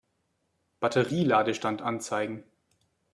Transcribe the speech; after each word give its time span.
Batterie-Ladestand 0.79 1.83
anzeigen. 1.83 2.43